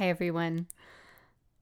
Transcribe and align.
Hi, 0.00 0.08
everyone. 0.08 0.66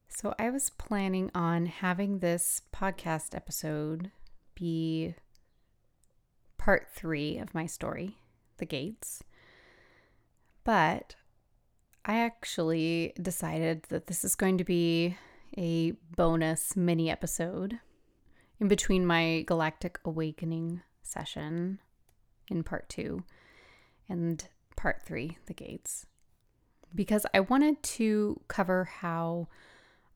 So, 0.07 0.33
I 0.39 0.51
was 0.51 0.71
planning 0.71 1.29
on 1.35 1.67
having 1.67 2.21
this 2.21 2.63
podcast 2.73 3.35
episode 3.35 4.13
be 4.55 5.17
part 6.57 6.87
three 6.89 7.39
of 7.39 7.53
my 7.53 7.67
story, 7.67 8.19
The 8.59 8.65
Gates. 8.65 9.25
But 10.63 11.17
I 12.05 12.21
actually 12.21 13.13
decided 13.21 13.87
that 13.89 14.07
this 14.07 14.25
is 14.25 14.37
going 14.37 14.59
to 14.59 14.65
be 14.65 15.17
a 15.57 15.95
bonus 16.15 16.77
mini 16.77 17.11
episode 17.11 17.81
in 18.61 18.69
between 18.69 19.05
my 19.05 19.43
Galactic 19.49 19.99
Awakening 20.05 20.83
session 21.03 21.81
in 22.49 22.63
part 22.63 22.89
two 22.89 23.25
and 24.09 24.47
part 24.77 25.03
three, 25.05 25.39
The 25.47 25.55
Gates 25.55 26.07
because 26.95 27.27
I 27.33 27.41
wanted 27.41 27.83
to 27.83 28.41
cover 28.49 28.85
how 28.85 29.49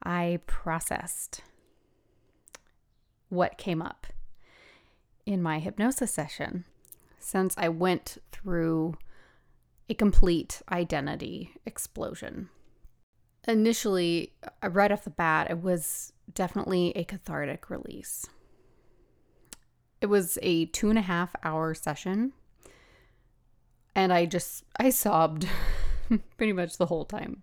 I 0.02 0.40
processed 0.46 1.42
what 3.28 3.58
came 3.58 3.80
up 3.80 4.06
in 5.24 5.42
my 5.42 5.58
hypnosis 5.58 6.12
session 6.12 6.64
since 7.18 7.54
I 7.56 7.68
went 7.68 8.18
through 8.32 8.96
a 9.88 9.94
complete 9.94 10.62
identity 10.70 11.52
explosion. 11.64 12.48
Initially, 13.46 14.32
uh, 14.62 14.70
right 14.70 14.92
off 14.92 15.04
the 15.04 15.10
bat, 15.10 15.50
it 15.50 15.62
was 15.62 16.12
definitely 16.32 16.92
a 16.96 17.04
cathartic 17.04 17.70
release. 17.70 18.26
It 20.00 20.06
was 20.06 20.38
a 20.42 20.66
two 20.66 20.90
and 20.90 20.98
a 20.98 21.02
half 21.02 21.34
hour 21.44 21.74
session, 21.74 22.32
and 23.94 24.12
I 24.12 24.26
just, 24.26 24.64
I 24.76 24.90
sobbed 24.90 25.48
pretty 26.36 26.52
much 26.52 26.76
the 26.76 26.86
whole 26.86 27.04
time. 27.04 27.42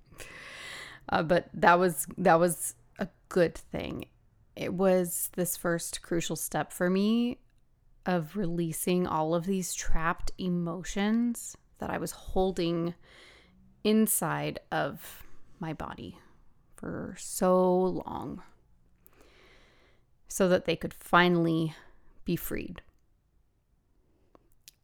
Uh, 1.10 1.24
but 1.24 1.50
that 1.54 1.80
was 1.80 2.06
that 2.18 2.40
was 2.40 2.76
a 3.00 3.08
good 3.30 3.56
thing. 3.56 4.06
It 4.56 4.74
was 4.74 5.30
this 5.36 5.58
first 5.58 6.02
crucial 6.02 6.36
step 6.36 6.72
for 6.72 6.90
me 6.90 7.40
of 8.06 8.36
releasing 8.36 9.08
all 9.08 9.34
of 9.36 9.46
these 9.46 9.74
trapped 9.74 10.32
emotions 10.38 11.56
that 11.80 11.90
I 11.90 11.98
was 11.98 12.12
holding 12.12 12.94
inside 13.84 14.60
of 14.72 15.24
my 15.60 15.74
body 15.74 16.18
for 16.76 17.16
so 17.18 18.04
long 18.08 18.42
so 20.28 20.48
that 20.48 20.66
they 20.66 20.76
could 20.76 20.94
finally 20.94 21.74
be 22.26 22.36
freed. 22.36 22.82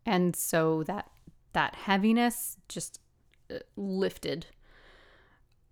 And 0.05 0.35
so 0.35 0.83
that 0.83 1.09
that 1.53 1.75
heaviness 1.75 2.57
just 2.67 2.99
lifted 3.75 4.47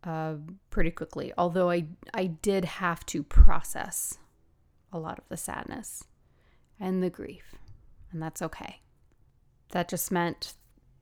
uh, 0.03 0.35
pretty 0.69 0.91
quickly. 0.91 1.33
Although 1.37 1.69
I 1.69 1.85
I 2.13 2.25
did 2.25 2.65
have 2.65 3.05
to 3.07 3.23
process 3.23 4.17
a 4.91 4.99
lot 4.99 5.17
of 5.17 5.27
the 5.29 5.37
sadness 5.37 6.03
and 6.79 7.01
the 7.01 7.09
grief, 7.09 7.55
and 8.11 8.21
that's 8.21 8.41
okay. 8.41 8.81
That 9.69 9.89
just 9.89 10.11
meant 10.11 10.53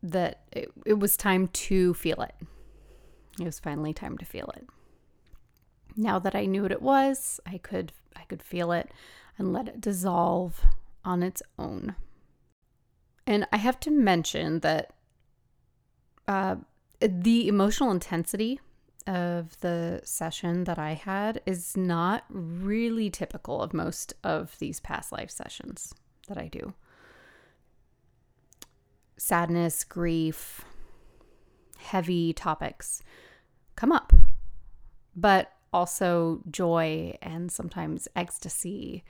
that 0.04 0.42
it, 0.52 0.72
it 0.86 1.00
was 1.00 1.18
time 1.18 1.48
to 1.48 1.94
feel 1.94 2.22
it. 2.22 2.36
It 3.40 3.46
was 3.46 3.60
finally 3.60 3.94
time 3.94 4.18
to 4.18 4.26
feel 4.26 4.52
it. 4.56 4.68
Now 5.96 6.20
that 6.20 6.36
I 6.36 6.46
knew 6.46 6.64
what 6.64 6.72
it 6.72 6.82
was, 6.82 7.40
I 7.46 7.58
could 7.58 7.92
I 8.16 8.24
could 8.24 8.44
feel 8.44 8.72
it 8.72 8.92
and 9.38 9.54
let 9.54 9.68
it 9.68 9.82
dissolve 9.82 10.62
on 11.04 11.24
its 11.24 11.42
own. 11.58 11.96
And 13.26 13.48
I 13.52 13.58
have 13.58 13.80
to 13.82 13.92
mention 13.92 14.60
that 14.60 14.94
uh, 16.32 16.56
the 17.02 17.50
emotional 17.50 17.92
intensity 17.92 18.62
of 19.06 19.60
the 19.60 20.00
session 20.06 20.64
that 20.64 20.80
I 20.80 20.94
had 20.94 21.42
is 21.46 21.76
not 21.76 22.24
really 22.30 23.10
typical 23.10 23.62
of 23.62 23.74
most 23.74 24.14
of 24.24 24.58
these 24.60 24.80
past 24.80 25.12
life 25.12 25.30
sessions 25.30 25.94
that 26.30 26.38
I 26.38 26.48
do. 26.48 26.74
Sadness, 29.18 29.84
grief, 29.84 30.64
heavy 31.78 32.32
topics 32.32 33.04
come 33.76 33.92
up, 33.92 34.14
but 35.14 35.52
also 35.74 36.44
joy 36.50 37.18
and 37.22 37.52
sometimes 37.52 38.08
ecstasy. 38.16 39.04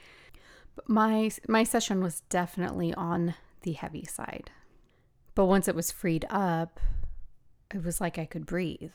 But 0.75 0.89
my 0.89 1.29
my 1.47 1.63
session 1.63 2.01
was 2.01 2.21
definitely 2.29 2.95
on 2.95 3.35
the 3.61 3.73
heavy 3.73 4.05
side. 4.05 4.49
But 5.35 5.45
once 5.45 5.67
it 5.67 5.75
was 5.75 5.91
freed 5.91 6.25
up, 6.29 6.79
it 7.73 7.83
was 7.83 8.01
like 8.01 8.17
I 8.17 8.25
could 8.25 8.45
breathe. 8.45 8.91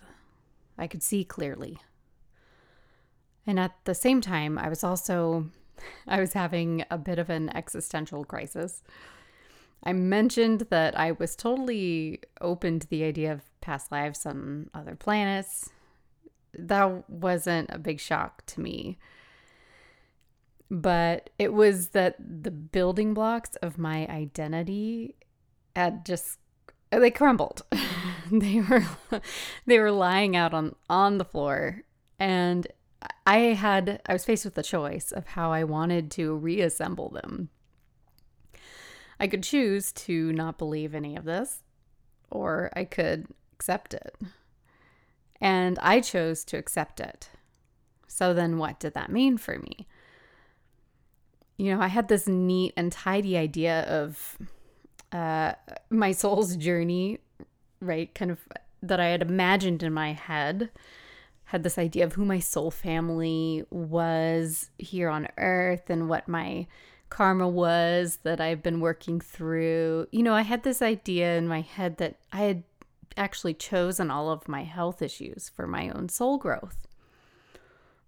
I 0.78 0.86
could 0.86 1.02
see 1.02 1.24
clearly. 1.24 1.78
And 3.46 3.60
at 3.60 3.72
the 3.84 3.94
same 3.94 4.20
time, 4.20 4.58
I 4.58 4.68
was 4.68 4.82
also 4.84 5.50
I 6.08 6.20
was 6.20 6.32
having 6.32 6.84
a 6.90 6.98
bit 6.98 7.18
of 7.18 7.30
an 7.30 7.54
existential 7.54 8.24
crisis. 8.24 8.82
I 9.84 9.92
mentioned 9.92 10.66
that 10.70 10.98
I 10.98 11.12
was 11.12 11.36
totally 11.36 12.20
open 12.40 12.80
to 12.80 12.88
the 12.88 13.04
idea 13.04 13.32
of 13.32 13.42
past 13.60 13.92
lives 13.92 14.26
on 14.26 14.70
other 14.74 14.96
planets. 14.96 15.70
That 16.58 17.08
wasn't 17.08 17.70
a 17.70 17.78
big 17.78 18.00
shock 18.00 18.44
to 18.46 18.60
me. 18.60 18.98
But 20.68 21.30
it 21.38 21.52
was 21.52 21.88
that 21.88 22.16
the 22.18 22.50
building 22.50 23.14
blocks 23.14 23.54
of 23.56 23.78
my 23.78 24.08
identity 24.08 25.14
had 25.76 26.04
just 26.04 26.38
Uh, 26.92 26.98
they 26.98 27.10
crumbled. 27.10 27.62
they 28.30 28.60
were 28.60 28.84
they 29.66 29.78
were 29.78 29.92
lying 29.92 30.36
out 30.36 30.54
on 30.54 30.74
on 30.88 31.18
the 31.18 31.24
floor 31.24 31.82
and 32.18 32.66
I 33.26 33.38
had 33.38 34.00
I 34.06 34.12
was 34.12 34.24
faced 34.24 34.44
with 34.44 34.54
the 34.54 34.62
choice 34.62 35.12
of 35.12 35.26
how 35.28 35.52
I 35.52 35.64
wanted 35.64 36.10
to 36.12 36.34
reassemble 36.34 37.10
them. 37.10 37.50
I 39.18 39.26
could 39.26 39.42
choose 39.42 39.92
to 39.92 40.32
not 40.32 40.58
believe 40.58 40.94
any 40.94 41.16
of 41.16 41.24
this 41.24 41.62
or 42.30 42.70
I 42.74 42.84
could 42.84 43.26
accept 43.52 43.94
it. 43.94 44.16
And 45.40 45.78
I 45.80 46.00
chose 46.00 46.44
to 46.46 46.56
accept 46.56 47.00
it. 47.00 47.30
So 48.06 48.32
then 48.32 48.58
what 48.58 48.80
did 48.80 48.94
that 48.94 49.10
mean 49.10 49.36
for 49.36 49.58
me? 49.58 49.86
You 51.56 51.74
know, 51.74 51.80
I 51.80 51.88
had 51.88 52.08
this 52.08 52.26
neat 52.26 52.74
and 52.76 52.92
tidy 52.92 53.36
idea 53.36 53.82
of 53.82 54.38
uh, 55.12 55.52
my 55.90 56.12
soul's 56.12 56.56
journey, 56.56 57.18
right? 57.80 58.14
Kind 58.14 58.30
of 58.30 58.40
that 58.82 59.00
I 59.00 59.06
had 59.06 59.22
imagined 59.22 59.82
in 59.82 59.92
my 59.92 60.12
head. 60.12 60.70
Had 61.50 61.62
this 61.62 61.78
idea 61.78 62.04
of 62.04 62.14
who 62.14 62.24
my 62.24 62.40
soul 62.40 62.70
family 62.70 63.64
was 63.70 64.70
here 64.78 65.08
on 65.08 65.28
earth 65.38 65.88
and 65.90 66.08
what 66.08 66.26
my 66.26 66.66
karma 67.08 67.48
was 67.48 68.18
that 68.24 68.40
I've 68.40 68.62
been 68.62 68.80
working 68.80 69.20
through. 69.20 70.08
You 70.10 70.22
know, 70.22 70.34
I 70.34 70.42
had 70.42 70.64
this 70.64 70.82
idea 70.82 71.36
in 71.36 71.46
my 71.46 71.60
head 71.60 71.98
that 71.98 72.16
I 72.32 72.42
had 72.42 72.64
actually 73.16 73.54
chosen 73.54 74.10
all 74.10 74.30
of 74.30 74.48
my 74.48 74.64
health 74.64 75.00
issues 75.00 75.48
for 75.48 75.66
my 75.66 75.88
own 75.88 76.08
soul 76.08 76.36
growth. 76.36 76.86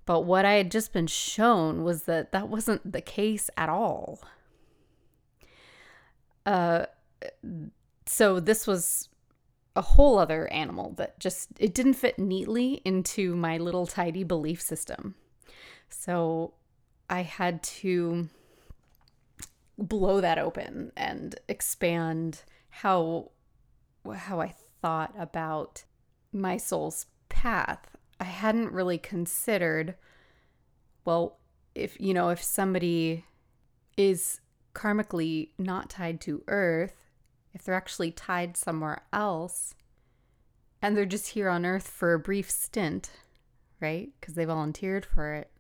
But 0.04 0.22
what 0.22 0.44
I 0.44 0.53
had 0.53 0.70
just 0.70 0.92
been 0.92 1.06
shown 1.06 1.84
was 1.84 2.04
that 2.04 2.32
that 2.32 2.48
wasn't 2.48 2.92
the 2.92 3.00
case 3.00 3.50
at 3.56 3.69
all. 3.69 4.20
Uh, 6.48 6.86
so 8.06 8.41
this 8.41 8.66
was 8.66 9.10
a 9.76 9.82
whole 9.82 10.19
other 10.19 10.50
animal 10.50 10.94
that 10.97 11.20
just 11.20 11.50
it 11.59 11.75
didn't 11.75 11.92
fit 11.92 12.19
neatly 12.19 12.81
into 12.86 13.36
my 13.36 13.59
little 13.59 13.86
tidy 13.86 14.25
belief 14.25 14.62
system. 14.62 15.14
So 15.91 16.54
I 17.10 17.20
had 17.20 17.62
to 17.62 18.31
blow 19.76 20.22
that 20.22 20.38
open 20.38 20.91
and 20.97 21.38
expand 21.48 22.44
how 22.70 23.32
how 24.14 24.41
I 24.41 24.54
thought 24.81 25.14
about 25.19 25.84
my 26.32 26.56
soul's 26.56 27.04
path. 27.28 27.94
I 28.19 28.25
hadn't 28.25 28.73
really 28.73 28.96
considered 28.96 29.96
well, 31.05 31.40
if 31.75 32.00
you 32.00 32.14
know, 32.14 32.31
if 32.31 32.43
somebody 32.43 33.26
is 33.99 34.40
karmically 34.78 35.48
not 35.58 35.90
tied 35.90 36.20
to 36.22 36.42
earth, 36.46 37.10
if 37.52 37.64
they're 37.64 37.75
actually 37.75 38.12
tied 38.12 38.56
somewhere 38.56 39.02
else 39.12 39.75
and 40.80 40.96
they're 40.96 41.04
just 41.04 41.30
here 41.30 41.48
on 41.48 41.66
earth 41.66 41.88
for 41.88 42.14
a 42.14 42.19
brief 42.19 42.48
stint, 42.48 43.10
right? 43.80 44.10
Because 44.20 44.34
they 44.34 44.44
volunteered 44.44 45.04
for 45.04 45.34
it. 45.34 45.50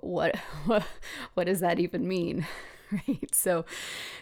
What, 0.00 0.36
what 0.64 0.84
what 1.34 1.44
does 1.44 1.60
that 1.60 1.78
even 1.78 2.08
mean? 2.08 2.46
right 3.08 3.32
so 3.32 3.64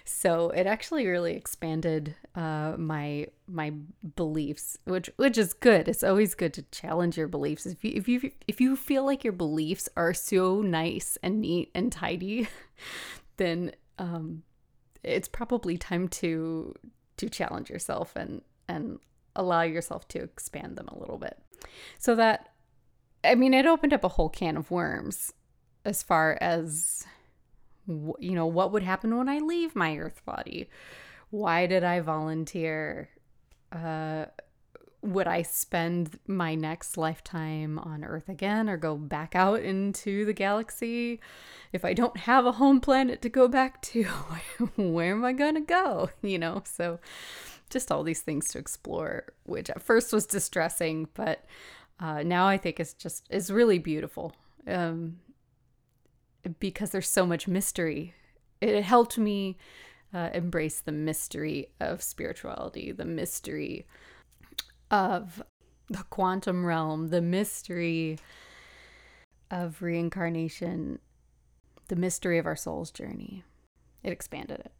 so 0.05 0.51
it 0.51 0.67
actually 0.67 1.07
really 1.07 1.35
expanded 1.35 2.15
uh, 2.35 2.75
my 2.77 3.27
my 3.47 3.73
beliefs 4.17 4.77
which 4.85 5.11
which 5.17 5.39
is 5.39 5.55
good 5.55 5.89
it's 5.89 6.05
always 6.05 6.35
good 6.35 6.53
to 6.53 6.63
challenge 6.71 7.17
your 7.17 7.29
beliefs 7.29 7.65
if 7.65 7.83
you 7.83 7.93
if 7.95 8.09
you 8.09 8.31
if 8.47 8.61
you 8.61 8.77
feel 8.77 9.05
like 9.05 9.25
your 9.25 9.33
beliefs 9.33 9.89
are 9.97 10.13
so 10.13 10.61
nice 10.61 11.17
and 11.23 11.41
neat 11.41 11.71
and 11.75 11.91
tidy 11.93 12.47
then 13.39 13.73
um, 13.99 14.43
it's 15.03 15.29
probably 15.29 15.77
time 15.79 16.09
to 16.09 16.75
to 17.17 17.29
challenge 17.29 17.71
yourself 17.71 18.15
and 18.15 18.43
and 18.69 18.99
allow 19.35 19.63
yourself 19.63 20.07
to 20.09 20.23
expand 20.23 20.77
them 20.77 20.89
a 20.89 20.99
little 20.99 21.19
bit. 21.19 21.39
So 21.99 22.15
that, 22.17 22.51
I 23.25 23.35
mean, 23.35 23.55
it 23.55 23.67
opened 23.67 23.93
up 23.93 24.05
a 24.05 24.09
whole 24.09 24.29
can 24.29 24.57
of 24.57 24.71
worms 24.71 25.33
as 25.85 26.03
far 26.03 26.37
as, 26.41 27.07
you 27.87 28.35
know, 28.35 28.47
what 28.47 28.73
would 28.73 28.83
happen 28.83 29.17
when 29.17 29.29
I 29.29 29.39
leave 29.39 29.75
my 29.75 29.97
earth 29.97 30.25
body? 30.25 30.69
Why 31.31 31.67
did 31.67 31.85
I 31.85 32.01
volunteer? 32.01 33.09
Uh, 33.73 34.27
would 35.09 35.27
I 35.27 35.41
spend 35.41 36.19
my 36.27 36.55
next 36.55 36.99
lifetime 36.99 37.79
on 37.79 38.05
Earth 38.05 38.29
again 38.29 38.69
or 38.69 38.77
go 38.77 38.95
back 38.97 39.35
out 39.35 39.61
into 39.61 40.27
the 40.27 40.35
galaxy? 40.35 41.19
If 41.73 41.83
I 41.85 41.95
don't 41.95 42.17
have 42.19 42.45
a 42.45 42.53
home 42.53 42.81
planet 42.81 43.23
to 43.23 43.31
go 43.31 43.49
back 43.49 43.81
to, 43.83 44.05
where 44.77 45.13
am 45.13 45.25
I 45.25 45.33
going 45.33 45.55
to 45.55 45.63
go? 45.63 46.11
You 46.21 46.39
know, 46.39 46.63
so 46.67 47.01
just 47.71 47.91
all 47.91 48.03
these 48.03 48.21
things 48.21 48.49
to 48.49 48.59
explore, 48.59 49.33
which 49.45 49.71
at 49.71 49.83
first 49.83 50.13
was 50.13 50.27
distressing, 50.27 51.09
but 51.15 51.45
uh, 52.01 52.23
now 52.23 52.47
I 52.47 52.59
think 52.59 52.79
it's 52.79 52.93
just, 52.93 53.27
it's 53.31 53.51
really 53.51 53.79
beautiful 53.79 54.35
um, 54.67 55.21
because 56.61 56.91
there's 56.91 57.09
so 57.09 57.25
much 57.25 57.49
mystery. 57.49 58.15
It 58.61 58.83
helped 58.83 59.17
me 59.17 59.57
uh, 60.13 60.31
embrace 60.35 60.81
the 60.81 60.93
mystery 60.93 61.71
of 61.81 62.03
spirituality, 62.03 62.93
the 62.93 63.05
mystery 63.07 63.87
of 64.91 65.43
the 65.89 66.05
quantum 66.11 66.65
realm, 66.65 67.09
the 67.09 67.21
mystery 67.21 68.19
of 69.51 69.83
reincarnation, 69.83 70.99
the 71.89 71.97
mystery 71.97 72.39
of 72.39 72.47
our 72.47 72.57
soul's 72.57 72.91
journey. 72.91 73.45
It 74.03 74.13
expanded 74.13 74.61
it. 74.61 74.73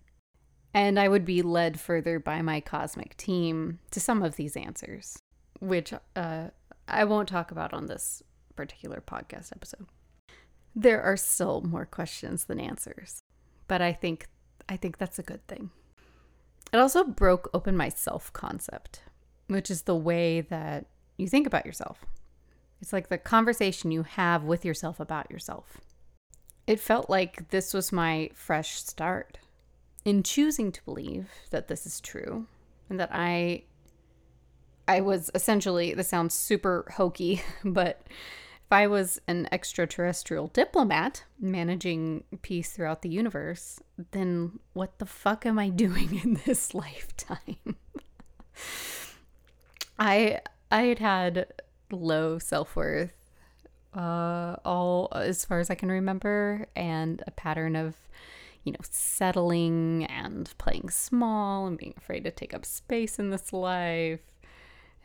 And 0.75 1.01
I 1.01 1.09
would 1.09 1.25
be 1.25 1.43
led 1.43 1.81
further 1.81 2.21
by 2.21 2.43
my 2.43 2.61
cosmic 2.61 3.17
team 3.17 3.79
to 3.91 4.01
some 4.01 4.23
of 4.23 4.37
these 4.37 4.57
answers, 4.57 5.19
which 5.61 5.95
uh, 6.15 6.49
I 6.87 7.05
won't 7.05 7.29
talk 7.29 7.51
about 7.51 7.73
on 7.73 7.87
this 7.87 8.23
particular 8.55 9.03
podcast 9.05 9.53
episode. 9.53 9.87
There 10.75 11.03
are 11.03 11.17
still 11.17 11.63
more 11.63 11.87
questions 11.87 12.45
than 12.45 12.61
answers, 12.61 13.23
but 13.67 13.81
I 13.81 13.93
think 13.93 14.29
I 14.69 14.77
think 14.77 14.99
that's 14.99 15.19
a 15.19 15.23
good 15.23 15.47
thing. 15.49 15.71
It 16.73 16.77
also 16.79 17.03
broke 17.03 17.49
open 17.55 17.77
my 17.77 17.89
self 17.89 18.33
concept 18.33 19.01
which 19.49 19.71
is 19.71 19.83
the 19.83 19.97
way 19.97 20.41
that 20.43 20.87
you 21.17 21.29
think 21.29 21.47
about 21.47 21.67
yourself. 21.67 22.05
It's 22.81 22.93
like 22.93 23.09
the 23.09 23.19
conversation 23.19 23.91
you 23.91 24.05
have 24.05 24.45
with 24.45 24.65
yourself 24.65 25.01
about 25.01 25.31
yourself. 25.31 25.79
It 26.67 26.79
felt 26.79 27.11
like 27.11 27.49
this 27.49 27.75
was 27.75 27.93
my 27.93 28.31
fresh 28.35 28.81
start 28.83 29.39
in 30.05 30.23
choosing 30.23 30.71
to 30.73 30.85
believe 30.85 31.29
that 31.51 31.69
this 31.69 31.87
is 31.87 32.01
true 32.01 32.47
and 32.89 33.01
that 33.01 33.11
I 33.13 33.65
I 34.87 35.01
was 35.01 35.31
essentially 35.35 35.93
this 35.93 36.09
sounds 36.09 36.35
super 36.35 36.87
hokey, 36.95 37.43
but 37.65 38.03
if 38.07 38.73
I 38.73 38.87
was 38.87 39.21
an 39.27 39.49
extraterrestrial 39.51 40.49
diplomat 40.49 41.25
managing 41.41 42.25
peace 42.43 42.73
throughout 42.73 43.03
the 43.03 43.09
universe, 43.09 43.81
then 44.13 44.61
what 44.73 44.99
the 44.99 45.07
fuck 45.07 45.47
am 45.47 45.59
I 45.59 45.69
doing 45.85 46.21
in 46.23 46.41
this 46.47 46.75
lifetime? 46.75 47.77
I 49.99 50.41
I 50.71 50.83
had 50.83 50.99
had 50.99 51.47
low 51.91 52.39
self 52.39 52.77
worth, 52.77 53.15
uh, 53.95 54.57
all 54.65 55.09
as 55.15 55.45
far 55.45 55.61
as 55.61 55.71
I 55.71 55.75
can 55.75 55.91
remember, 55.91 56.67
and 56.77 57.23
a 57.27 57.31
pattern 57.31 57.75
of, 57.75 57.97
you 58.65 58.73
know, 58.73 58.79
settling 58.83 60.05
and 60.05 60.53
playing 60.59 60.91
small 60.91 61.67
and 61.67 61.79
being 61.79 61.95
afraid 61.97 62.25
to 62.25 62.31
take 62.31 62.55
up 62.55 62.65
space 62.65 63.19
in 63.19 63.31
this 63.31 63.53
life, 63.53 64.21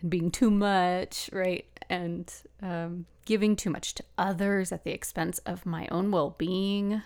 and 0.01 0.11
being 0.11 0.29
too 0.31 0.51
much, 0.51 1.29
right, 1.33 1.65
and 1.89 2.31
um, 2.61 3.05
giving 3.25 3.55
too 3.55 3.69
much 3.69 3.95
to 3.95 4.03
others 4.17 4.71
at 4.71 4.83
the 4.83 4.91
expense 4.91 5.39
of 5.39 5.65
my 5.65 5.87
own 5.91 6.11
well 6.11 6.35
being. 6.37 7.01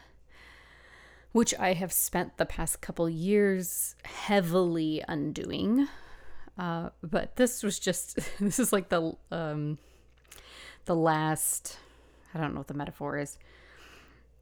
Which 1.34 1.54
I 1.60 1.74
have 1.74 1.94
spent 1.94 2.38
the 2.38 2.46
past 2.48 2.82
couple 2.82 3.08
years 3.08 3.96
heavily 4.04 5.04
undoing 5.08 5.88
uh, 6.58 6.90
but 7.04 7.36
this 7.36 7.64
was 7.64 7.80
just 7.80 8.20
this 8.40 8.60
is 8.60 8.74
like 8.74 8.90
the 8.90 9.16
um, 9.32 9.78
the 10.86 10.96
last 10.96 11.78
I 12.34 12.40
don't 12.40 12.54
know 12.54 12.60
what 12.60 12.68
the 12.68 12.74
metaphor 12.74 13.18
is. 13.18 13.38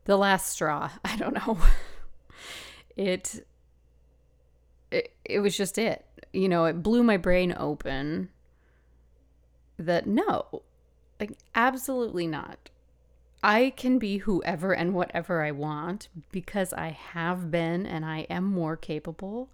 The 0.06 0.18
last 0.18 0.50
straw. 0.50 0.92
I 1.06 1.16
don't 1.18 1.34
know. 1.34 1.58
it 2.96 3.46
it, 4.92 5.14
it 5.26 5.40
was 5.40 5.58
just 5.58 5.78
it. 5.78 6.06
You 6.32 6.50
know, 6.50 6.66
it 6.66 6.84
blew 6.84 7.04
my 7.04 7.18
brain 7.18 7.56
open 7.58 8.30
that 9.78 10.08
no, 10.08 10.64
like 11.20 11.34
absolutely 11.54 12.28
not. 12.28 12.70
I 13.44 13.74
can 13.76 14.00
be 14.00 14.20
whoever 14.20 14.74
and 14.74 14.94
whatever 14.94 15.44
I 15.44 15.52
want 15.52 16.08
because 16.32 16.74
I 16.74 16.90
have 16.90 17.52
been 17.52 17.86
and 17.86 18.04
I 18.04 18.22
am 18.22 18.44
more 18.44 18.76
capable 18.76 19.50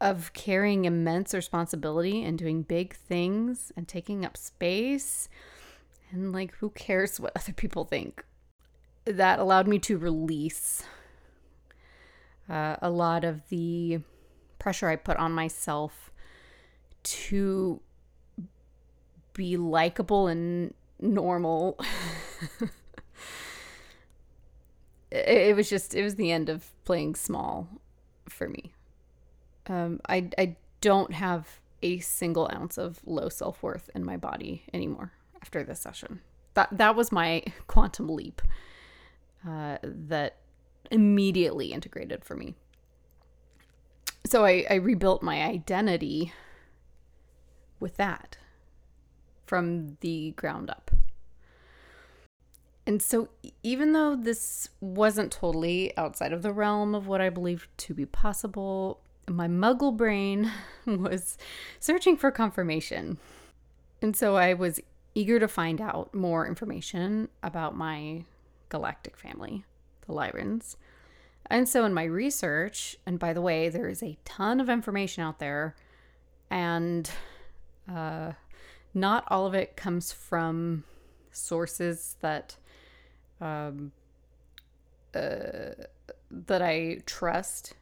of 0.00 0.32
carrying 0.32 0.86
immense 0.86 1.34
responsibility 1.34 2.24
and 2.24 2.38
doing 2.38 2.62
big 2.62 2.94
things 2.94 3.70
and 3.76 3.86
taking 3.86 4.24
up 4.24 4.36
space. 4.36 5.28
And 6.10 6.32
like, 6.32 6.54
who 6.56 6.70
cares 6.70 7.20
what 7.20 7.32
other 7.36 7.52
people 7.52 7.84
think? 7.84 8.24
That 9.04 9.38
allowed 9.38 9.68
me 9.68 9.78
to 9.80 9.98
release 9.98 10.84
uh, 12.48 12.76
a 12.80 12.90
lot 12.90 13.24
of 13.24 13.48
the 13.48 14.00
pressure 14.58 14.88
I 14.88 14.96
put 14.96 15.16
on 15.18 15.32
myself 15.32 16.10
to 17.02 17.80
be 19.34 19.56
likable 19.56 20.26
and 20.26 20.74
normal. 20.98 21.78
it, 25.10 25.28
it 25.28 25.56
was 25.56 25.70
just, 25.70 25.94
it 25.94 26.02
was 26.02 26.16
the 26.16 26.32
end 26.32 26.48
of 26.48 26.66
playing 26.84 27.14
small 27.14 27.68
for 28.28 28.48
me. 28.48 28.72
Um, 29.70 30.00
I, 30.08 30.28
I 30.36 30.56
don't 30.80 31.12
have 31.12 31.60
a 31.82 32.00
single 32.00 32.50
ounce 32.52 32.76
of 32.76 33.00
low 33.06 33.28
self 33.28 33.62
worth 33.62 33.88
in 33.94 34.04
my 34.04 34.16
body 34.16 34.64
anymore 34.74 35.12
after 35.40 35.62
this 35.62 35.80
session. 35.80 36.20
That 36.54 36.68
that 36.76 36.96
was 36.96 37.12
my 37.12 37.44
quantum 37.68 38.08
leap 38.08 38.42
uh, 39.48 39.78
that 39.82 40.36
immediately 40.90 41.72
integrated 41.72 42.24
for 42.24 42.34
me. 42.34 42.54
So 44.26 44.44
I, 44.44 44.66
I 44.68 44.74
rebuilt 44.74 45.22
my 45.22 45.42
identity 45.42 46.32
with 47.78 47.96
that 47.96 48.36
from 49.46 49.96
the 50.00 50.32
ground 50.32 50.68
up. 50.68 50.90
And 52.86 53.00
so, 53.00 53.28
even 53.62 53.92
though 53.92 54.16
this 54.16 54.70
wasn't 54.80 55.30
totally 55.30 55.96
outside 55.96 56.32
of 56.32 56.42
the 56.42 56.52
realm 56.52 56.94
of 56.94 57.06
what 57.06 57.20
I 57.20 57.30
believed 57.30 57.68
to 57.78 57.94
be 57.94 58.04
possible, 58.04 59.00
my 59.30 59.46
muggle 59.46 59.96
brain 59.96 60.50
was 60.86 61.38
searching 61.78 62.16
for 62.16 62.30
confirmation. 62.30 63.18
And 64.02 64.16
so 64.16 64.36
I 64.36 64.54
was 64.54 64.80
eager 65.14 65.38
to 65.38 65.48
find 65.48 65.80
out 65.80 66.14
more 66.14 66.46
information 66.46 67.28
about 67.42 67.76
my 67.76 68.24
galactic 68.68 69.16
family, 69.16 69.64
the 70.06 70.12
Lyrans. 70.12 70.76
And 71.46 71.68
so 71.68 71.84
in 71.84 71.92
my 71.92 72.04
research, 72.04 72.96
and 73.06 73.18
by 73.18 73.32
the 73.32 73.42
way, 73.42 73.68
there 73.68 73.88
is 73.88 74.02
a 74.02 74.18
ton 74.24 74.60
of 74.60 74.68
information 74.68 75.24
out 75.24 75.38
there, 75.40 75.74
and 76.48 77.10
uh, 77.92 78.32
not 78.94 79.24
all 79.28 79.46
of 79.46 79.54
it 79.54 79.76
comes 79.76 80.12
from 80.12 80.84
sources 81.32 82.16
that 82.20 82.56
um, 83.40 83.90
uh, 85.14 85.72
that 86.30 86.62
I 86.62 86.98
trust 87.04 87.74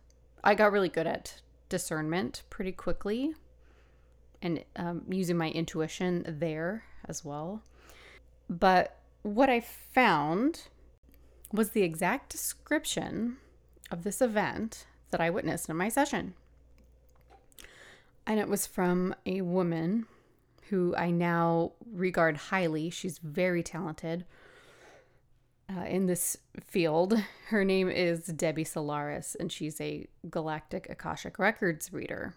I 0.43 0.55
got 0.55 0.73
really 0.73 0.89
good 0.89 1.07
at 1.07 1.41
discernment 1.69 2.43
pretty 2.51 2.73
quickly 2.73 3.35
and 4.41 4.65
um, 4.77 5.03
using 5.09 5.37
my 5.37 5.51
intuition 5.51 6.25
there 6.27 6.85
as 7.07 7.25
well. 7.25 7.63
But 8.49 8.97
what 9.23 9.51
I 9.51 9.61
found 9.61 10.69
was 11.53 11.71
the 11.71 11.83
exact 11.83 12.31
description 12.31 13.39
of 13.91 14.05
this 14.05 14.21
event 14.21 14.87
that 15.11 15.21
I 15.21 15.31
witnessed 15.31 15.69
in 15.69 15.77
my 15.77 15.89
session. 15.89 16.35
And 18.27 18.39
it 18.39 18.49
was 18.49 18.67
from 18.67 19.15
a 19.25 19.41
woman 19.41 20.07
who 20.69 20.95
I 20.97 21.11
now 21.11 21.73
regard 21.91 22.37
highly. 22.37 22.91
She's 22.91 23.19
very 23.19 23.63
talented 23.63 24.27
uh, 25.75 25.85
in 25.85 26.07
this 26.07 26.37
field. 26.65 27.15
Her 27.49 27.65
name 27.65 27.89
is 27.89 28.27
Debbie 28.27 28.65
Solaris, 28.65 29.37
and 29.39 29.51
she's 29.51 29.81
a 29.81 30.07
Galactic 30.31 30.89
Akashic 30.91 31.39
Records 31.39 31.93
reader. 31.93 32.35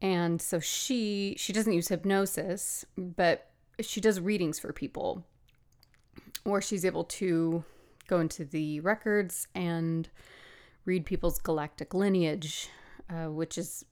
And 0.00 0.42
so 0.42 0.58
she 0.58 1.36
she 1.38 1.52
doesn't 1.52 1.72
use 1.72 1.88
hypnosis, 1.88 2.84
but 2.96 3.50
she 3.80 4.00
does 4.00 4.20
readings 4.20 4.58
for 4.58 4.72
people, 4.72 5.24
where 6.42 6.60
she's 6.60 6.84
able 6.84 7.04
to 7.04 7.64
go 8.08 8.18
into 8.18 8.44
the 8.44 8.80
records 8.80 9.46
and 9.54 10.08
read 10.84 11.06
people's 11.06 11.38
galactic 11.38 11.94
lineage, 11.94 12.68
uh, 13.08 13.30
which 13.30 13.56
is 13.56 13.84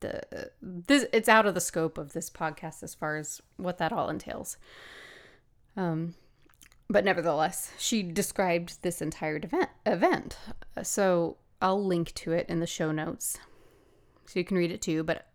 the 0.00 0.50
this 0.62 1.04
it's 1.12 1.28
out 1.28 1.46
of 1.46 1.54
the 1.54 1.60
scope 1.60 1.98
of 1.98 2.14
this 2.14 2.30
podcast 2.30 2.82
as 2.82 2.94
far 2.94 3.16
as 3.16 3.42
what 3.58 3.78
that 3.78 3.92
all 3.92 4.08
entails. 4.08 4.56
Um, 5.76 6.14
but 6.88 7.04
nevertheless, 7.04 7.72
she 7.78 8.02
described 8.02 8.82
this 8.82 9.00
entire 9.00 9.36
event. 9.36 9.70
Event, 9.86 10.36
so 10.82 11.36
I'll 11.60 11.84
link 11.84 12.12
to 12.14 12.32
it 12.32 12.48
in 12.48 12.60
the 12.60 12.66
show 12.66 12.92
notes, 12.92 13.38
so 14.26 14.38
you 14.38 14.44
can 14.44 14.56
read 14.56 14.72
it 14.72 14.82
too. 14.82 15.02
But 15.02 15.26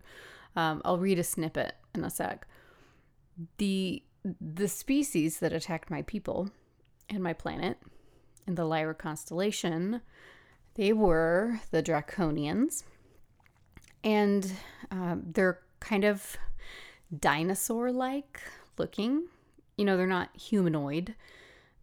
um, 0.56 0.82
I'll 0.86 0.98
read 1.00 1.20
a 1.20 1.24
snippet 1.24 1.76
in 1.96 2.04
a 2.04 2.10
sec. 2.10 2.48
The 3.58 4.04
the 4.42 4.68
species 4.68 5.40
that 5.40 5.54
attacked 5.54 5.90
my 5.90 6.02
people 6.02 6.50
and 7.10 7.24
my 7.24 7.34
planet 7.34 7.78
in 8.46 8.56
the 8.56 8.66
Lyra 8.66 8.94
constellation, 8.94 10.02
they 10.76 10.92
were 10.94 11.62
the 11.72 11.82
Draconians, 11.82 12.84
and 14.04 14.52
um, 14.92 15.24
they're 15.26 15.60
kind 15.80 16.04
of 16.04 16.38
dinosaur-like 17.18 18.42
looking. 18.78 19.28
You 19.78 19.86
know, 19.86 19.96
they're 19.96 20.08
not 20.08 20.36
humanoid 20.36 21.16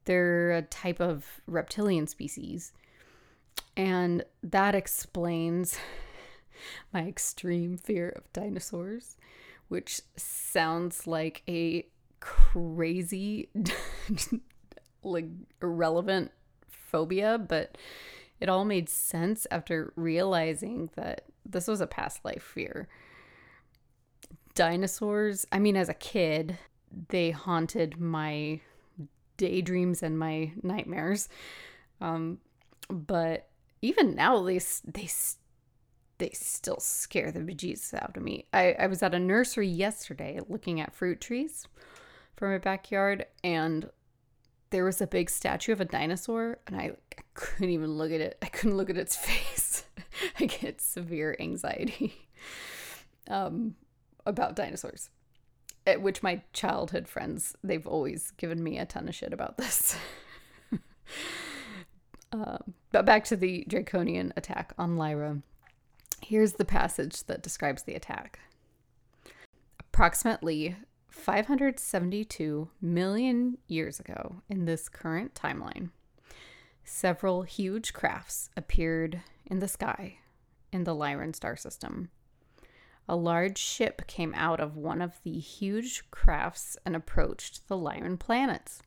they're 0.05 0.53
a 0.53 0.63
type 0.63 1.01
of 1.01 1.41
reptilian 1.47 2.07
species. 2.07 2.73
And 3.77 4.25
that 4.43 4.75
explains 4.75 5.79
my 6.93 7.07
extreme 7.07 7.77
fear 7.77 8.11
of 8.11 8.33
dinosaurs, 8.33 9.17
which 9.69 10.01
sounds 10.17 11.07
like 11.07 11.43
a 11.49 11.87
crazy, 12.21 13.49
like 15.03 15.27
irrelevant 15.63 16.31
phobia, 16.69 17.39
but 17.39 17.77
it 18.41 18.49
all 18.49 18.65
made 18.65 18.89
sense 18.89 19.47
after 19.51 19.93
realizing 19.97 20.91
that 20.97 21.25
this 21.47 21.67
was 21.67 21.81
a 21.81 21.87
past 21.87 22.25
life 22.25 22.43
fear. 22.43 22.89
Dinosaurs, 24.55 25.47
I 25.51 25.59
mean, 25.59 25.77
as 25.77 25.89
a 25.89 25.95
kid, 25.95 26.59
they 27.09 27.31
haunted 27.31 28.01
my 28.01 28.61
daydreams 29.37 30.03
and 30.03 30.19
my 30.19 30.53
nightmares. 30.63 31.29
Um, 32.01 32.39
but 32.89 33.49
even 33.83 34.15
now, 34.15 34.43
they 34.43 34.61
they 34.85 35.09
they 36.19 36.31
still 36.31 36.79
scare 36.79 37.33
the 37.33 37.41
bejesus 37.41 37.95
out 37.95 38.17
of 38.17 38.23
me. 38.23 38.47
I, 38.53 38.75
I 38.79 38.87
was 38.87 39.03
at 39.03 39.15
a 39.15 39.19
nursery 39.19 39.69
yesterday 39.69 40.41
looking 40.49 40.81
at 40.81 40.95
fruit 40.95 41.21
trees 41.21 41.67
from 42.37 42.51
my 42.51 42.59
backyard, 42.59 43.27
and 43.43 43.91
there 44.71 44.85
was 44.85 45.01
a 45.01 45.07
big 45.07 45.31
statue 45.31 45.73
of 45.73 45.81
a 45.81 45.85
dinosaur, 45.85 46.59
and 46.67 46.77
I, 46.77 46.93
I 47.19 47.23
couldn't 47.35 47.71
even 47.71 47.97
look 47.97 48.13
at 48.13 48.21
it. 48.21 48.39
I 48.43 48.47
couldn't 48.47 48.77
look 48.77 48.91
at 48.91 48.97
its 48.97 49.17
face. 49.27 49.85
I 50.39 50.47
get 50.47 50.81
severe 50.81 51.37
anxiety 51.41 52.29
um, 53.29 53.75
about 54.27 54.57
dinosaurs 54.57 55.11
which 56.01 56.23
my 56.23 56.43
childhood 56.53 57.09
friends 57.09 57.55
they've 57.63 57.87
always 57.87 58.31
given 58.33 58.63
me 58.63 58.79
a 58.79 58.87
ton 58.87 59.09
of 59.09 59.15
shit 59.15 59.33
about 59.33 59.59
this. 59.59 59.97
Um, 62.35 62.75
but 62.91 63.07
back 63.07 63.23
to 63.27 63.37
the 63.37 63.65
draconian 63.69 64.33
attack 64.37 64.75
on 64.77 64.97
lyra. 64.97 65.41
Here's 66.21 66.55
the 66.55 66.65
passage 66.65 67.23
that 67.27 67.45
describes 67.45 67.85
the 67.85 67.95
attack. 67.95 68.41
Approximately 69.79 70.75
572 71.11 72.71
million 72.81 73.59
years 73.69 74.01
ago 74.01 74.43
in 74.49 74.65
this 74.65 74.89
current 74.89 75.35
timeline 75.35 75.91
several 76.87 77.43
huge 77.43 77.93
crafts 77.93 78.51
appeared 78.57 79.23
in 79.47 79.61
the 79.61 79.69
sky 79.69 80.19
in 80.73 80.85
the 80.85 80.95
lyran 80.95 81.35
star 81.35 81.57
system 81.57 82.11
a 83.09 83.17
large 83.17 83.59
ship 83.59 84.07
came 84.07 84.35
out 84.35 84.61
of 84.61 84.77
one 84.77 85.03
of 85.03 85.21
the 85.25 85.39
huge 85.39 86.11
crafts 86.11 86.77
and 86.87 86.97
approached 86.97 87.69
the 87.69 87.77
Lyran 87.77 88.19
planets. 88.19 88.83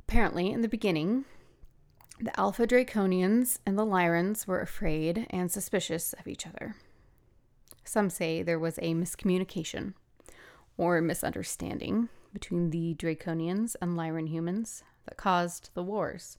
Apparently, 0.00 0.50
in 0.50 0.60
the 0.60 0.68
beginning, 0.68 1.24
the 2.20 2.38
Alpha 2.38 2.66
Draconians 2.66 3.58
and 3.66 3.78
the 3.78 3.86
Lyrans 3.86 4.46
were 4.46 4.60
afraid 4.60 5.26
and 5.30 5.50
suspicious 5.50 6.12
of 6.12 6.28
each 6.28 6.46
other. 6.46 6.76
Some 7.84 8.08
say 8.08 8.42
there 8.42 8.58
was 8.58 8.78
a 8.78 8.94
miscommunication 8.94 9.94
or 10.76 11.00
misunderstanding 11.00 12.08
between 12.32 12.70
the 12.70 12.94
Draconians 12.94 13.74
and 13.80 13.96
Lyran 13.96 14.28
humans 14.28 14.84
that 15.06 15.16
caused 15.16 15.70
the 15.74 15.82
wars. 15.82 16.38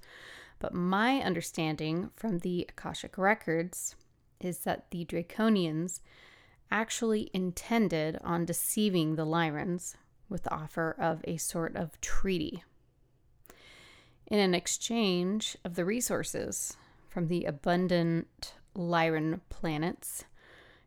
But 0.59 0.73
my 0.73 1.21
understanding 1.21 2.11
from 2.15 2.39
the 2.39 2.65
Akashic 2.69 3.17
records 3.17 3.95
is 4.45 4.59
that 4.59 4.91
the 4.91 5.03
Draconians 5.05 6.01
actually 6.71 7.29
intended 7.33 8.19
on 8.23 8.45
deceiving 8.45 9.15
the 9.15 9.25
Lyrans 9.25 9.95
with 10.29 10.43
the 10.43 10.53
offer 10.53 10.95
of 10.99 11.21
a 11.25 11.37
sort 11.37 11.75
of 11.75 11.99
treaty. 12.01 12.63
In 14.27 14.39
an 14.39 14.55
exchange 14.55 15.55
of 15.63 15.75
the 15.75 15.85
resources 15.85 16.77
from 17.09 17.27
the 17.27 17.45
abundant 17.45 18.53
Lyran 18.75 19.41
planets, 19.49 20.25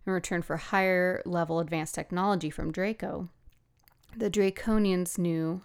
in 0.07 0.13
return 0.13 0.43
for 0.43 0.57
higher 0.57 1.23
level 1.25 1.61
advanced 1.61 1.95
technology 1.95 2.51
from 2.51 2.73
Draco, 2.73 3.29
the 4.17 4.31
Draconians 4.31 5.19
knew 5.19 5.63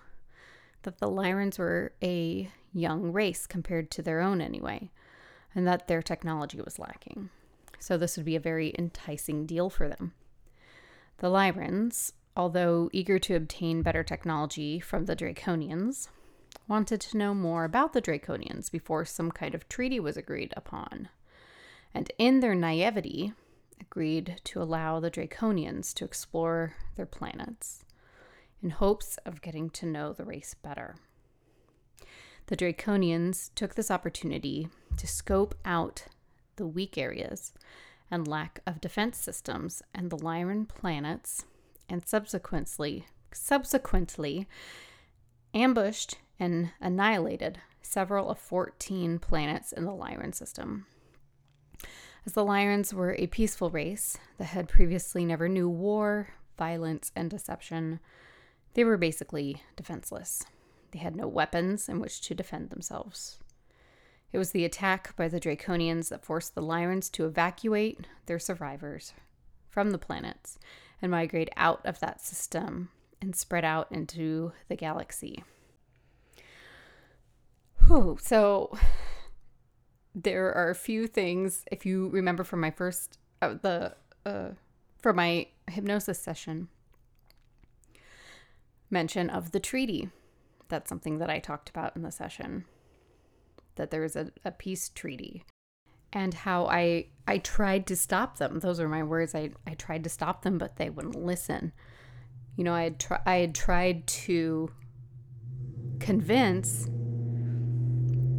that 0.84 1.00
the 1.00 1.10
Lyrans 1.10 1.58
were 1.58 1.94
a 2.04 2.50
young 2.74 3.12
race 3.12 3.48
compared 3.48 3.90
to 3.92 4.02
their 4.02 4.20
own 4.20 4.42
anyway, 4.42 4.92
and 5.56 5.66
that 5.66 5.88
their 5.88 6.02
technology 6.02 6.62
was 6.62 6.78
lacking 6.78 7.30
so 7.84 7.98
this 7.98 8.16
would 8.16 8.26
be 8.26 8.38
a 8.38 8.40
very 8.40 8.74
enticing 8.80 9.46
deal 9.46 9.70
for 9.70 9.90
them. 9.90 10.14
The 11.18 11.28
Lyrans, 11.28 12.14
although 12.34 12.90
eager 12.94 13.20
to 13.20 13.36
obtain 13.36 13.82
better 13.82 14.06
technology 14.06 14.80
from 14.80 15.04
the 15.04 15.18
Draconians, 15.18 16.08
wanted 16.66 17.02
to 17.02 17.18
know 17.18 17.34
more 17.34 17.66
about 17.66 17.92
the 17.92 18.02
Draconians 18.02 18.72
before 18.72 19.04
some 19.04 19.32
kind 19.32 19.54
of 19.54 19.68
treaty 19.68 20.00
was 20.00 20.16
agreed 20.16 20.54
upon, 20.56 21.10
and 21.94 22.10
in 22.18 22.40
their 22.40 22.56
naivety, 22.56 23.34
agreed 23.82 24.40
to 24.46 24.62
allow 24.62 25.02
the 25.02 25.12
Draconians 25.12 25.94
to 25.96 26.06
explore 26.06 26.76
their 26.96 27.06
planets 27.06 27.84
in 28.62 28.70
hopes 28.70 29.18
of 29.26 29.42
getting 29.42 29.70
to 29.72 29.86
know 29.86 30.14
the 30.14 30.24
race 30.24 30.54
better. 30.54 30.96
The 32.46 32.56
Draconians 32.56 33.52
took 33.56 33.76
this 33.76 33.92
opportunity 33.92 34.70
to 34.96 35.06
scope 35.06 35.54
out 35.66 36.06
the 36.56 36.68
weak 36.68 36.98
areas, 36.98 37.54
and 38.10 38.28
lack 38.28 38.60
of 38.66 38.82
defense 38.82 39.18
systems 39.18 39.82
and 39.94 40.10
the 40.10 40.18
Lyran 40.18 40.68
planets, 40.68 41.46
and 41.90 42.08
subsequently 42.08 43.06
subsequently 43.32 44.48
ambushed 45.54 46.18
and 46.40 46.72
annihilated 46.80 47.60
several 47.82 48.30
of 48.30 48.40
14 48.40 49.20
planets 49.20 49.72
in 49.72 49.86
the 49.86 49.92
Lyran 49.92 50.34
system. 50.34 50.86
As 52.26 52.34
the 52.34 52.46
Lyrans 52.46 52.94
were 52.94 53.16
a 53.16 53.28
peaceful 53.28 53.70
race 53.70 54.18
that 54.38 54.46
had 54.46 54.70
previously 54.70 55.26
never 55.26 55.50
knew 55.50 55.68
war, 55.68 56.30
violence, 56.58 57.12
and 57.16 57.30
deception, 57.30 58.00
they 58.76 58.84
were 58.84 58.98
basically 58.98 59.62
defenseless. 59.76 60.46
They 60.92 61.00
had 61.00 61.16
no 61.16 61.28
weapons 61.28 61.90
in 61.90 62.00
which 62.00 62.22
to 62.22 62.36
defend 62.36 62.70
themselves. 62.70 63.40
It 64.34 64.40
was 64.40 64.52
the 64.52 64.66
attack 64.66 65.16
by 65.16 65.28
the 65.28 65.40
Draconians 65.40 66.10
that 66.10 66.26
forced 66.26 66.56
the 66.56 66.64
Lyrans 66.64 67.12
to 67.12 67.26
evacuate 67.26 68.08
their 68.26 68.40
survivors 68.40 69.14
from 69.70 69.92
the 69.92 70.00
planets 70.00 70.58
and 71.02 71.12
migrate 71.12 71.52
out 71.56 71.86
of 71.86 72.00
that 72.00 72.20
system 72.20 72.90
and 73.22 73.36
spread 73.36 73.64
out 73.64 73.92
into 73.92 74.52
the 74.70 74.76
galaxy. 74.76 75.44
Whew, 77.86 78.18
so 78.20 78.76
there 80.16 80.52
are 80.52 80.72
a 80.72 80.76
few 80.76 81.06
things, 81.06 81.64
if 81.72 81.86
you 81.86 82.10
remember 82.10 82.44
from 82.44 82.60
my 82.60 82.72
first, 82.72 83.20
uh, 83.44 83.56
the, 83.62 83.96
uh, 84.26 84.50
for 85.00 85.14
my 85.14 85.48
hypnosis 85.70 86.18
session, 86.18 86.70
mention 88.90 89.30
of 89.30 89.52
the 89.52 89.60
treaty. 89.60 90.10
That's 90.70 90.90
something 90.90 91.20
that 91.20 91.30
I 91.30 91.38
talked 91.38 91.70
about 91.70 91.96
in 91.96 92.02
the 92.02 92.12
session 92.12 92.66
that 93.76 93.92
there 93.92 94.02
was 94.02 94.16
a, 94.16 94.32
a 94.46 94.52
peace 94.52 94.90
treaty 94.90 95.44
and 96.14 96.34
how 96.34 96.68
I 96.68 97.08
I 97.28 97.40
tried 97.40 97.88
to 97.88 97.96
stop 97.96 98.38
them. 98.38 98.60
Those 98.60 98.80
are 98.80 98.88
my 98.88 99.04
words. 99.04 99.34
I, 99.34 99.52
I 99.66 99.74
tried 99.74 100.04
to 100.04 100.10
stop 100.10 100.44
them, 100.44 100.58
but 100.58 100.76
they 100.78 100.90
wouldn't 100.90 101.16
listen. 101.16 101.74
You 102.56 102.64
know, 102.64 102.74
I 102.74 102.84
had 102.84 103.00
tr- 103.00 103.26
I 103.26 103.36
had 103.38 103.56
tried 103.56 104.06
to 104.08 104.70
convince 106.00 106.88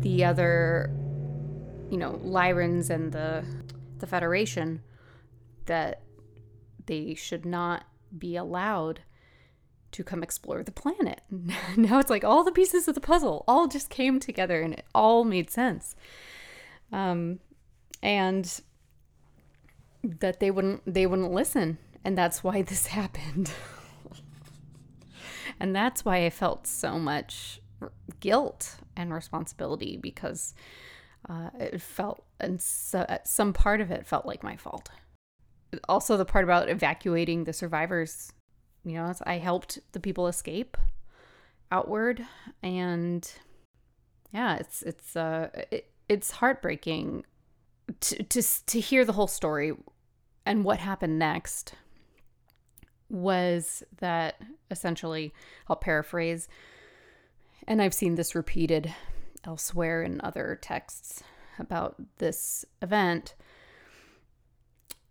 the 0.01 0.25
other, 0.25 0.91
you 1.91 1.99
know, 1.99 2.21
Lyrans 2.23 2.91
and 2.91 3.13
the 3.13 3.45
the 3.99 4.07
Federation 4.07 4.83
that 5.67 6.03
they 6.87 7.15
should 7.15 7.45
not 7.45 7.85
be 8.17 8.37
allowed 8.37 9.01
to 9.95 10.05
come 10.05 10.23
explore 10.23 10.63
the 10.63 10.73
planet. 10.73 11.21
now 11.77 11.99
it's 11.99 12.11
like 12.11 12.25
all 12.25 12.45
the 12.45 12.53
pieces 12.53 12.89
of 12.89 12.95
the 12.95 13.01
puzzle 13.01 13.45
all 13.47 13.67
just 13.67 13.91
came 13.91 14.21
together 14.21 14.61
and 14.61 14.75
it 14.75 14.85
all 14.95 15.25
made 15.25 15.51
sense. 15.51 15.95
Um, 16.93 17.41
and 18.03 18.61
that 20.05 20.39
they 20.39 20.51
wouldn't 20.51 20.83
they 20.87 21.07
wouldn't 21.07 21.33
listen 21.33 21.79
and 22.05 22.17
that's 22.17 22.45
why 22.45 22.61
this 22.71 22.89
happened 22.89 23.51
and 25.59 25.75
that's 25.75 26.05
why 26.05 26.27
i 26.27 26.31
felt 26.31 26.67
so 26.67 26.99
much 26.99 27.61
guilt 28.21 28.77
and 28.97 29.13
responsibility 29.13 29.97
because 29.97 30.55
uh, 31.29 31.49
it 31.59 31.81
felt 31.81 32.23
and 32.39 32.61
so, 32.61 33.07
some 33.25 33.55
part 33.55 33.81
of 33.81 33.91
it 33.91 34.07
felt 34.07 34.27
like 34.27 34.43
my 34.43 34.57
fault 34.57 34.91
also 35.89 36.19
the 36.19 36.25
part 36.25 36.45
about 36.45 36.69
evacuating 36.69 37.45
the 37.45 37.53
survivors 37.53 38.34
you 38.85 38.93
know 38.93 39.13
i 39.25 39.39
helped 39.39 39.79
the 39.93 40.01
people 40.01 40.27
escape 40.27 40.77
outward 41.71 42.25
and 42.63 43.33
yeah 44.33 44.57
it's 44.57 44.83
it's 44.83 45.17
uh 45.17 45.49
it, 45.71 45.91
it's 46.09 46.31
heartbreaking 46.33 47.25
to, 48.01 48.23
to 48.25 48.43
to 48.67 48.81
hear 48.81 49.05
the 49.05 49.13
whole 49.13 49.27
story 49.27 49.73
and 50.47 50.65
what 50.65 50.79
happened 50.79 51.19
next 51.19 51.75
was 53.09 53.83
that 53.99 54.41
essentially 54.71 55.33
I'll 55.69 55.77
paraphrase 55.77 56.49
and 57.67 57.81
I've 57.81 57.95
seen 57.95 58.15
this 58.15 58.35
repeated 58.35 58.93
elsewhere 59.45 60.03
in 60.03 60.21
other 60.23 60.59
texts 60.61 61.23
about 61.59 61.97
this 62.19 62.65
event 62.83 63.35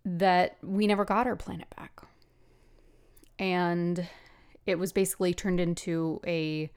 that 0.04 0.58
we 0.62 0.86
never 0.86 1.04
got 1.04 1.26
our 1.26 1.36
planet 1.36 1.68
back. 1.76 2.02
And 3.38 4.06
it 4.66 4.78
was 4.78 4.92
basically 4.92 5.34
turned 5.34 5.60
into 5.60 6.20
a 6.26 6.70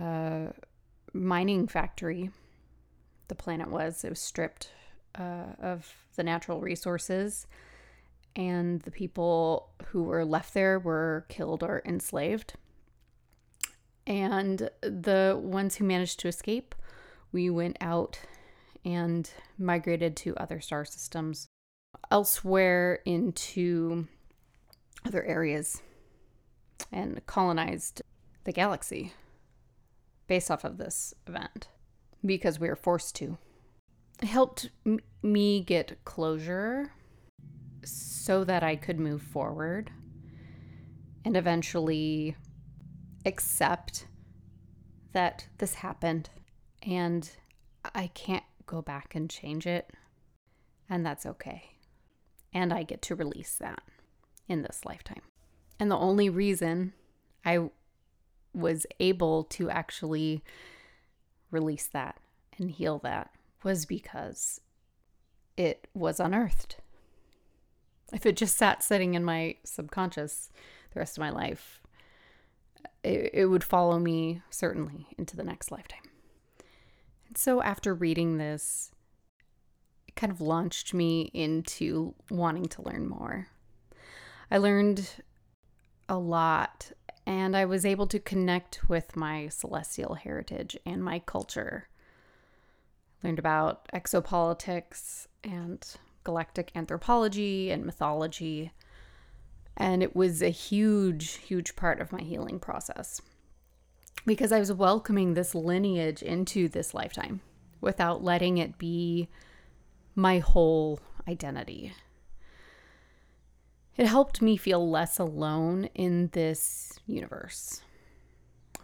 uh, 0.00 0.48
mining 1.12 1.66
factory. 1.66 2.30
The 3.28 3.34
planet 3.34 3.68
was. 3.70 4.04
It 4.04 4.10
was 4.10 4.20
stripped 4.20 4.70
uh, 5.18 5.54
of 5.60 5.92
the 6.16 6.22
natural 6.22 6.60
resources, 6.60 7.46
and 8.36 8.80
the 8.82 8.90
people 8.90 9.70
who 9.86 10.02
were 10.02 10.24
left 10.24 10.54
there 10.54 10.78
were 10.78 11.26
killed 11.28 11.62
or 11.62 11.82
enslaved. 11.84 12.54
And 14.06 14.70
the 14.80 15.38
ones 15.40 15.76
who 15.76 15.84
managed 15.84 16.20
to 16.20 16.28
escape, 16.28 16.74
we 17.32 17.50
went 17.50 17.76
out 17.80 18.18
and 18.84 19.30
migrated 19.58 20.16
to 20.16 20.36
other 20.36 20.60
star 20.60 20.84
systems 20.84 21.46
elsewhere 22.10 23.00
into 23.04 24.06
other 25.06 25.24
areas 25.24 25.82
and 26.92 27.24
colonized 27.26 28.02
the 28.44 28.52
galaxy 28.52 29.12
based 30.26 30.50
off 30.50 30.64
of 30.64 30.78
this 30.78 31.14
event 31.26 31.68
because 32.24 32.58
we 32.58 32.68
were 32.68 32.76
forced 32.76 33.14
to. 33.16 33.38
It 34.22 34.26
helped 34.26 34.70
m- 34.84 35.00
me 35.22 35.60
get 35.60 36.04
closure 36.04 36.92
so 37.84 38.44
that 38.44 38.62
I 38.62 38.76
could 38.76 38.98
move 38.98 39.22
forward 39.22 39.90
and 41.24 41.36
eventually 41.36 42.36
accept 43.24 44.06
that 45.12 45.46
this 45.58 45.74
happened 45.74 46.30
and 46.82 47.30
I 47.94 48.08
can't 48.08 48.44
go 48.66 48.82
back 48.82 49.14
and 49.14 49.30
change 49.30 49.66
it. 49.66 49.90
And 50.90 51.04
that's 51.04 51.26
okay. 51.26 51.74
And 52.52 52.72
I 52.72 52.82
get 52.82 53.02
to 53.02 53.14
release 53.14 53.56
that 53.56 53.82
in 54.48 54.62
this 54.62 54.84
lifetime. 54.84 55.22
And 55.78 55.90
the 55.90 55.96
only 55.96 56.28
reason 56.28 56.92
I 57.44 57.70
was 58.54 58.86
able 58.98 59.44
to 59.44 59.70
actually 59.70 60.42
release 61.50 61.86
that 61.86 62.18
and 62.58 62.70
heal 62.70 62.98
that 62.98 63.30
was 63.62 63.86
because 63.86 64.60
it 65.56 65.88
was 65.94 66.20
unearthed. 66.20 66.76
If 68.12 68.24
it 68.24 68.36
just 68.36 68.56
sat 68.56 68.82
sitting 68.82 69.14
in 69.14 69.24
my 69.24 69.56
subconscious 69.64 70.50
the 70.92 71.00
rest 71.00 71.18
of 71.18 71.20
my 71.20 71.30
life, 71.30 71.82
it, 73.02 73.30
it 73.34 73.46
would 73.46 73.64
follow 73.64 73.98
me 73.98 74.42
certainly 74.50 75.06
into 75.18 75.36
the 75.36 75.44
next 75.44 75.70
lifetime. 75.70 76.08
And 77.26 77.36
so 77.36 77.62
after 77.62 77.94
reading 77.94 78.38
this, 78.38 78.90
it 80.06 80.16
kind 80.16 80.32
of 80.32 80.40
launched 80.40 80.94
me 80.94 81.30
into 81.34 82.14
wanting 82.30 82.66
to 82.66 82.82
learn 82.82 83.06
more. 83.08 83.48
I 84.50 84.58
learned 84.58 85.08
a 86.08 86.18
lot 86.18 86.92
and 87.26 87.54
I 87.54 87.66
was 87.66 87.84
able 87.84 88.06
to 88.06 88.18
connect 88.18 88.88
with 88.88 89.14
my 89.14 89.48
celestial 89.48 90.14
heritage 90.14 90.78
and 90.86 91.04
my 91.04 91.18
culture. 91.18 91.88
Learned 93.22 93.38
about 93.38 93.86
exopolitics 93.92 95.26
and 95.44 95.86
galactic 96.24 96.72
anthropology 96.74 97.70
and 97.70 97.84
mythology. 97.84 98.72
And 99.76 100.02
it 100.02 100.16
was 100.16 100.40
a 100.40 100.48
huge, 100.48 101.32
huge 101.36 101.76
part 101.76 102.00
of 102.00 102.12
my 102.12 102.22
healing 102.22 102.58
process 102.58 103.20
because 104.24 104.50
I 104.50 104.58
was 104.58 104.72
welcoming 104.72 105.34
this 105.34 105.54
lineage 105.54 106.22
into 106.22 106.68
this 106.68 106.94
lifetime 106.94 107.40
without 107.80 108.24
letting 108.24 108.58
it 108.58 108.78
be 108.78 109.28
my 110.14 110.38
whole 110.38 111.00
identity. 111.28 111.92
It 113.98 114.06
helped 114.06 114.40
me 114.40 114.56
feel 114.56 114.88
less 114.88 115.18
alone 115.18 115.88
in 115.92 116.28
this 116.28 117.00
universe. 117.04 117.82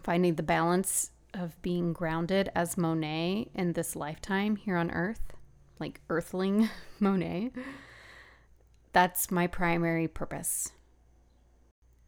Finding 0.02 0.34
the 0.34 0.42
balance 0.42 1.12
of 1.32 1.60
being 1.62 1.92
grounded 1.92 2.50
as 2.52 2.76
Monet 2.76 3.48
in 3.54 3.74
this 3.74 3.94
lifetime 3.94 4.56
here 4.56 4.76
on 4.76 4.90
Earth, 4.90 5.32
like 5.78 6.00
Earthling 6.10 6.68
Monet, 7.00 7.52
that's 8.92 9.30
my 9.30 9.46
primary 9.46 10.08
purpose. 10.08 10.72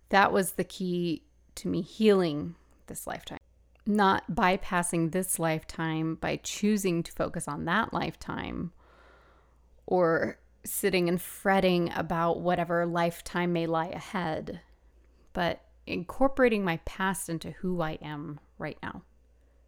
That 0.08 0.32
was 0.32 0.52
the 0.52 0.64
key 0.64 1.22
to 1.54 1.68
me 1.68 1.82
healing 1.82 2.56
this 2.88 3.06
lifetime. 3.06 3.38
Not 3.86 4.32
bypassing 4.32 5.12
this 5.12 5.38
lifetime 5.38 6.16
by 6.16 6.40
choosing 6.42 7.04
to 7.04 7.12
focus 7.12 7.46
on 7.46 7.66
that 7.66 7.92
lifetime 7.92 8.72
or 9.86 10.40
sitting 10.66 11.08
and 11.08 11.20
fretting 11.20 11.92
about 11.94 12.40
whatever 12.40 12.86
lifetime 12.86 13.52
may 13.52 13.66
lie 13.66 13.88
ahead, 13.88 14.60
but 15.32 15.62
incorporating 15.86 16.64
my 16.64 16.78
past 16.84 17.28
into 17.28 17.52
who 17.52 17.80
I 17.80 17.92
am 18.02 18.40
right 18.58 18.78
now. 18.82 19.02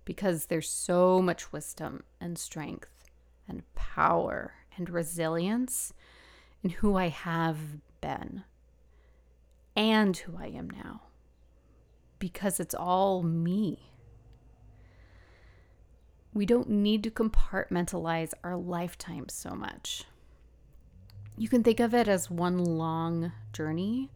Because 0.05 0.47
there's 0.47 0.69
so 0.69 1.21
much 1.21 1.53
wisdom 1.53 2.03
and 2.21 2.39
strength 2.39 3.05
and 3.47 3.63
power 3.75 4.55
and 4.77 4.89
resilience 4.89 5.93
in 6.63 6.71
who 6.71 6.97
I 6.97 7.09
have 7.09 7.59
been 8.01 8.45
and 9.77 10.17
who 10.17 10.37
I 10.39 10.47
am 10.47 10.71
now. 10.71 11.03
Because 12.19 12.59
it's 12.59 12.75
all 12.75 13.23
me. 13.23 13.93
We 16.35 16.47
don't 16.47 16.69
need 16.69 17.03
to 17.05 17.11
compartmentalize 17.11 18.33
our 18.43 18.57
lifetime 18.57 19.29
so 19.29 19.51
much 19.51 20.05
you 21.39 21.49
can 21.49 21.63
think 21.63 21.81
of 21.81 21.95
it 21.95 22.09
as 22.09 22.31
one 22.31 22.59
long 22.59 23.33
journey 23.53 24.11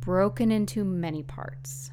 broken 0.00 0.50
into 0.50 0.84
many 0.84 1.22
parts, 1.22 1.90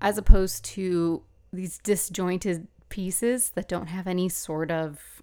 as 0.00 0.18
opposed 0.18 0.64
to 0.64 1.22
these 1.52 1.78
disjointed 1.78 2.66
pieces 2.88 3.50
that 3.50 3.68
don't 3.68 3.88
have 3.88 4.06
any 4.06 4.28
sort 4.28 4.70
of 4.70 5.22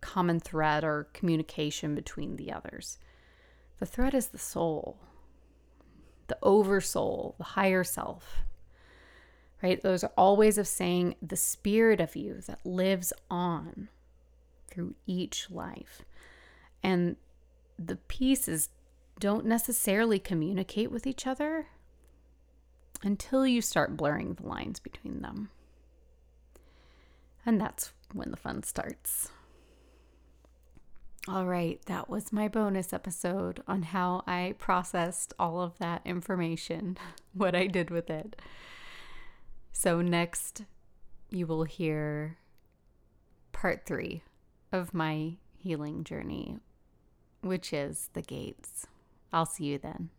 common 0.00 0.38
thread 0.38 0.84
or 0.84 1.08
communication 1.12 1.94
between 1.94 2.36
the 2.36 2.52
others. 2.52 2.98
The 3.78 3.86
thread 3.86 4.14
is 4.14 4.28
the 4.28 4.38
soul, 4.38 4.98
the 6.26 6.38
oversoul, 6.42 7.34
the 7.38 7.44
higher 7.44 7.84
self. 7.84 8.42
Right? 9.62 9.80
Those 9.80 10.04
are 10.04 10.12
all 10.16 10.36
ways 10.36 10.58
of 10.58 10.68
saying 10.68 11.16
the 11.22 11.36
spirit 11.36 12.00
of 12.00 12.16
you 12.16 12.42
that 12.46 12.66
lives 12.66 13.14
on 13.30 13.88
through 14.68 14.94
each 15.06 15.50
life. 15.50 16.02
And 16.84 17.16
the 17.78 17.96
pieces 17.96 18.68
don't 19.18 19.46
necessarily 19.46 20.18
communicate 20.18 20.90
with 20.90 21.06
each 21.06 21.26
other 21.26 21.68
until 23.02 23.46
you 23.46 23.62
start 23.62 23.96
blurring 23.96 24.34
the 24.34 24.46
lines 24.46 24.78
between 24.78 25.22
them. 25.22 25.48
And 27.46 27.60
that's 27.60 27.92
when 28.12 28.30
the 28.30 28.36
fun 28.36 28.62
starts. 28.62 29.30
All 31.26 31.46
right, 31.46 31.80
that 31.86 32.10
was 32.10 32.34
my 32.34 32.48
bonus 32.48 32.92
episode 32.92 33.62
on 33.66 33.82
how 33.82 34.22
I 34.26 34.54
processed 34.58 35.32
all 35.38 35.60
of 35.60 35.78
that 35.78 36.02
information, 36.04 36.98
what 37.32 37.54
I 37.54 37.66
did 37.66 37.88
with 37.88 38.10
it. 38.10 38.40
So, 39.72 40.02
next, 40.02 40.64
you 41.30 41.46
will 41.46 41.64
hear 41.64 42.36
part 43.52 43.86
three 43.86 44.22
of 44.70 44.92
my 44.92 45.36
healing 45.56 46.04
journey 46.04 46.58
which 47.44 47.72
is 47.72 48.10
the 48.14 48.22
gates. 48.22 48.86
I'll 49.32 49.46
see 49.46 49.64
you 49.64 49.78
then. 49.78 50.10